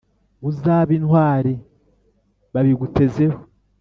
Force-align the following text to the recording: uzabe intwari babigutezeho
uzabe 0.49 0.91
intwari 0.99 1.53
babigutezeho 2.53 3.39